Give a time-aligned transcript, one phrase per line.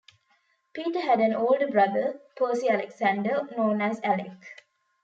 [0.73, 4.31] Peter had an older brother, Percy Alexander, known as Alec.